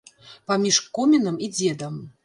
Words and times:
Паміж 0.51 0.79
комінам 0.99 1.41
і 1.47 1.55
дзедам. 1.57 2.05